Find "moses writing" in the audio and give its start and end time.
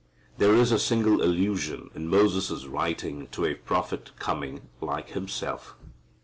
2.07-3.27